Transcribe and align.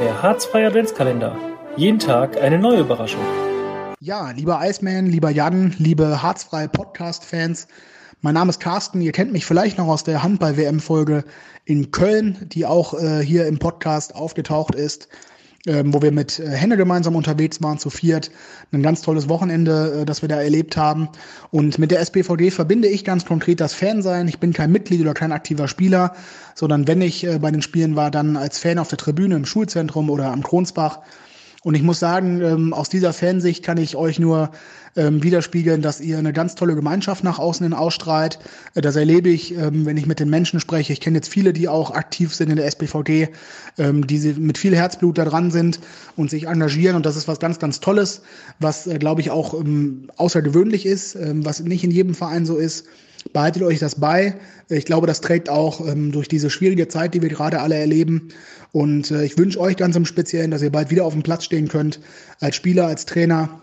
Der 0.00 0.22
Harzfreie 0.22 0.66
Adventskalender. 0.66 1.36
Jeden 1.76 2.00
Tag 2.00 2.36
eine 2.40 2.58
neue 2.58 2.80
Überraschung. 2.80 3.20
Ja, 4.00 4.32
lieber 4.32 4.58
Iceman, 4.60 5.06
lieber 5.06 5.30
Jan, 5.30 5.72
liebe 5.78 6.20
Harzfreie 6.20 6.68
Podcast-Fans. 6.68 7.68
Mein 8.20 8.34
Name 8.34 8.50
ist 8.50 8.58
Carsten. 8.58 9.00
Ihr 9.00 9.12
kennt 9.12 9.32
mich 9.32 9.46
vielleicht 9.46 9.78
noch 9.78 9.86
aus 9.86 10.02
der 10.02 10.24
Handball-WM-Folge 10.24 11.24
in 11.64 11.92
Köln, 11.92 12.48
die 12.48 12.66
auch 12.66 12.94
äh, 12.94 13.20
hier 13.20 13.46
im 13.46 13.60
Podcast 13.60 14.16
aufgetaucht 14.16 14.74
ist 14.74 15.08
ähm, 15.66 15.94
wo 15.94 16.02
wir 16.02 16.12
mit 16.12 16.38
äh, 16.38 16.48
Henne 16.48 16.76
gemeinsam 16.76 17.16
unterwegs 17.16 17.62
waren, 17.62 17.78
zu 17.78 17.88
viert. 17.88 18.30
Ein 18.72 18.82
ganz 18.82 19.00
tolles 19.02 19.28
Wochenende, 19.28 20.02
äh, 20.02 20.04
das 20.04 20.20
wir 20.20 20.28
da 20.28 20.40
erlebt 20.40 20.76
haben. 20.76 21.08
Und 21.50 21.78
mit 21.78 21.90
der 21.90 22.00
SPVD 22.00 22.50
verbinde 22.50 22.88
ich 22.88 23.04
ganz 23.04 23.24
konkret 23.24 23.60
das 23.60 23.72
Fansein. 23.72 24.28
Ich 24.28 24.38
bin 24.38 24.52
kein 24.52 24.72
Mitglied 24.72 25.00
oder 25.00 25.14
kein 25.14 25.32
aktiver 25.32 25.66
Spieler, 25.68 26.14
sondern 26.54 26.86
wenn 26.86 27.00
ich 27.00 27.24
äh, 27.24 27.38
bei 27.38 27.50
den 27.50 27.62
Spielen 27.62 27.96
war, 27.96 28.10
dann 28.10 28.36
als 28.36 28.58
Fan 28.58 28.78
auf 28.78 28.88
der 28.88 28.98
Tribüne 28.98 29.36
im 29.36 29.46
Schulzentrum 29.46 30.10
oder 30.10 30.30
am 30.32 30.42
Kronsbach 30.42 31.00
und 31.64 31.74
ich 31.74 31.82
muss 31.82 31.98
sagen, 31.98 32.42
ähm, 32.42 32.72
aus 32.74 32.90
dieser 32.90 33.14
Fansicht 33.14 33.64
kann 33.64 33.78
ich 33.78 33.96
euch 33.96 34.18
nur 34.18 34.50
ähm, 34.96 35.22
widerspiegeln, 35.22 35.80
dass 35.80 35.98
ihr 35.98 36.18
eine 36.18 36.34
ganz 36.34 36.54
tolle 36.54 36.74
Gemeinschaft 36.74 37.24
nach 37.24 37.38
außen 37.38 37.64
hin 37.64 37.72
ausstrahlt. 37.72 38.38
Äh, 38.74 38.82
das 38.82 38.96
erlebe 38.96 39.30
ich, 39.30 39.56
ähm, 39.56 39.86
wenn 39.86 39.96
ich 39.96 40.06
mit 40.06 40.20
den 40.20 40.28
Menschen 40.28 40.60
spreche. 40.60 40.92
Ich 40.92 41.00
kenne 41.00 41.16
jetzt 41.16 41.28
viele, 41.28 41.54
die 41.54 41.66
auch 41.66 41.90
aktiv 41.90 42.34
sind 42.34 42.50
in 42.50 42.56
der 42.56 42.66
SPVG, 42.66 43.28
ähm, 43.78 44.06
die 44.06 44.34
mit 44.34 44.58
viel 44.58 44.76
Herzblut 44.76 45.16
da 45.16 45.24
dran 45.24 45.50
sind 45.50 45.80
und 46.16 46.28
sich 46.28 46.48
engagieren. 46.48 46.96
Und 46.96 47.06
das 47.06 47.16
ist 47.16 47.28
was 47.28 47.40
ganz, 47.40 47.58
ganz 47.58 47.80
Tolles, 47.80 48.20
was, 48.60 48.86
äh, 48.86 48.98
glaube 48.98 49.22
ich, 49.22 49.30
auch 49.30 49.54
ähm, 49.54 50.10
außergewöhnlich 50.16 50.84
ist, 50.84 51.14
ähm, 51.14 51.46
was 51.46 51.60
nicht 51.60 51.82
in 51.82 51.90
jedem 51.90 52.14
Verein 52.14 52.44
so 52.44 52.58
ist. 52.58 52.84
Behaltet 53.32 53.62
euch 53.62 53.78
das 53.78 53.96
bei. 53.96 54.34
Ich 54.68 54.84
glaube, 54.84 55.06
das 55.06 55.20
trägt 55.20 55.48
auch 55.48 55.86
ähm, 55.86 56.12
durch 56.12 56.28
diese 56.28 56.50
schwierige 56.50 56.88
Zeit, 56.88 57.14
die 57.14 57.22
wir 57.22 57.28
gerade 57.28 57.60
alle 57.60 57.76
erleben. 57.76 58.28
Und 58.72 59.10
äh, 59.10 59.24
ich 59.24 59.38
wünsche 59.38 59.60
euch 59.60 59.76
ganz 59.76 59.96
im 59.96 60.04
Speziellen, 60.04 60.50
dass 60.50 60.62
ihr 60.62 60.70
bald 60.70 60.90
wieder 60.90 61.04
auf 61.04 61.12
dem 61.12 61.22
Platz 61.22 61.44
stehen 61.44 61.68
könnt, 61.68 62.00
als 62.40 62.56
Spieler, 62.56 62.86
als 62.86 63.06
Trainer, 63.06 63.60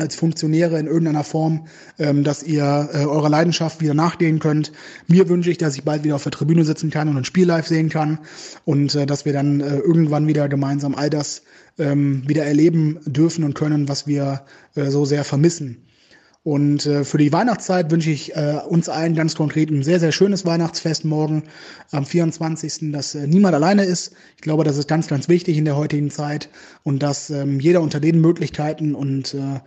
als 0.00 0.14
Funktionäre 0.16 0.78
in 0.78 0.86
irgendeiner 0.86 1.24
Form, 1.24 1.66
ähm, 1.98 2.24
dass 2.24 2.42
ihr 2.42 2.88
äh, 2.92 3.04
eurer 3.04 3.28
Leidenschaft 3.28 3.80
wieder 3.80 3.94
nachgehen 3.94 4.38
könnt. 4.38 4.72
Mir 5.06 5.28
wünsche 5.28 5.50
ich, 5.50 5.58
dass 5.58 5.76
ich 5.76 5.84
bald 5.84 6.04
wieder 6.04 6.16
auf 6.16 6.22
der 6.22 6.32
Tribüne 6.32 6.64
sitzen 6.64 6.90
kann 6.90 7.08
und 7.08 7.16
ein 7.16 7.24
Spiel 7.24 7.46
live 7.46 7.66
sehen 7.66 7.90
kann 7.90 8.18
und 8.64 8.94
äh, 8.94 9.06
dass 9.06 9.24
wir 9.24 9.32
dann 9.32 9.60
äh, 9.60 9.76
irgendwann 9.76 10.26
wieder 10.26 10.48
gemeinsam 10.48 10.94
all 10.94 11.10
das 11.10 11.42
ähm, 11.78 12.22
wieder 12.26 12.44
erleben 12.44 12.98
dürfen 13.04 13.44
und 13.44 13.54
können, 13.54 13.88
was 13.88 14.06
wir 14.06 14.42
äh, 14.74 14.86
so 14.90 15.04
sehr 15.04 15.24
vermissen. 15.24 15.84
Und 16.42 16.86
äh, 16.86 17.04
für 17.04 17.18
die 17.18 17.32
Weihnachtszeit 17.32 17.90
wünsche 17.90 18.10
ich 18.10 18.34
äh, 18.34 18.60
uns 18.66 18.88
allen 18.88 19.14
ganz 19.14 19.34
konkret 19.34 19.70
ein 19.70 19.82
sehr, 19.82 20.00
sehr 20.00 20.12
schönes 20.12 20.46
Weihnachtsfest 20.46 21.04
morgen 21.04 21.44
am 21.90 22.06
24., 22.06 22.92
dass 22.92 23.14
äh, 23.14 23.26
niemand 23.26 23.54
alleine 23.54 23.84
ist. 23.84 24.12
Ich 24.36 24.42
glaube, 24.42 24.64
das 24.64 24.78
ist 24.78 24.88
ganz, 24.88 25.06
ganz 25.06 25.28
wichtig 25.28 25.58
in 25.58 25.66
der 25.66 25.76
heutigen 25.76 26.10
Zeit 26.10 26.48
und 26.82 27.02
dass 27.02 27.28
ähm, 27.28 27.60
jeder 27.60 27.82
unter 27.82 28.00
den 28.00 28.22
Möglichkeiten 28.22 28.94
und 28.94 29.34
äh, 29.34 29.60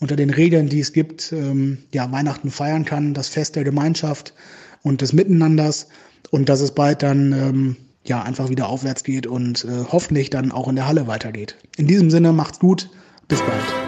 unter 0.00 0.16
den 0.16 0.28
Regeln, 0.28 0.68
die 0.68 0.80
es 0.80 0.92
gibt, 0.92 1.32
ähm, 1.32 1.78
ja, 1.94 2.12
Weihnachten 2.12 2.50
feiern 2.50 2.84
kann, 2.84 3.14
das 3.14 3.28
Fest 3.28 3.56
der 3.56 3.64
Gemeinschaft 3.64 4.34
und 4.82 5.00
des 5.00 5.14
Miteinanders 5.14 5.88
und 6.30 6.50
dass 6.50 6.60
es 6.60 6.72
bald 6.72 7.02
dann 7.02 7.32
ähm, 7.32 7.76
ja 8.04 8.22
einfach 8.22 8.50
wieder 8.50 8.68
aufwärts 8.68 9.02
geht 9.02 9.26
und 9.26 9.64
äh, 9.64 9.84
hoffentlich 9.90 10.28
dann 10.28 10.52
auch 10.52 10.68
in 10.68 10.76
der 10.76 10.86
Halle 10.86 11.06
weitergeht. 11.06 11.56
In 11.78 11.86
diesem 11.86 12.10
Sinne, 12.10 12.32
macht's 12.32 12.58
gut, 12.58 12.90
bis 13.28 13.40
bald. 13.40 13.87